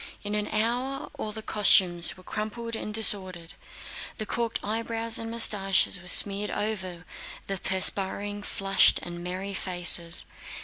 In 0.23 0.33
an 0.33 0.47
hour, 0.47 1.11
all 1.19 1.31
the 1.31 1.43
costumes 1.43 2.17
were 2.17 2.23
crumpled 2.23 2.75
and 2.75 2.91
disordered. 2.91 3.53
The 4.17 4.25
corked 4.25 4.59
eyebrows 4.63 5.19
and 5.19 5.29
mustaches 5.29 6.01
were 6.01 6.07
smeared 6.07 6.49
over 6.49 7.05
the 7.45 7.59
perspiring, 7.59 8.41
flushed, 8.41 8.97
and 9.03 9.23
merry 9.23 9.53
faces. 9.53 10.25